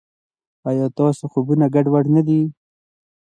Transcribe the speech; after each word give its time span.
ایا 0.67 0.85
ستاسو 0.93 1.23
خوبونه 1.31 1.65
ګډوډ 1.73 2.05
نه 2.15 2.21
دي؟ 2.27 2.41